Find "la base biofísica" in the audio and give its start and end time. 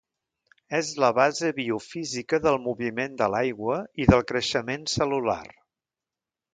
1.03-2.41